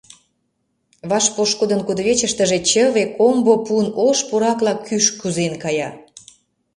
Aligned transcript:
Ваш 1.09 1.25
пошкудын 1.35 1.81
кудывечыштыже 1.87 2.59
чыве, 2.69 3.03
комбо 3.17 3.55
пун 3.65 3.85
ош 4.07 4.17
пуракла 4.27 4.73
кӱш 4.85 5.05
кӱзен 5.19 5.53
кая. 5.63 5.89